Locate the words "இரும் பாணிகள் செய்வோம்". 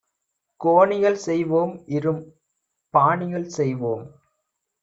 1.89-4.05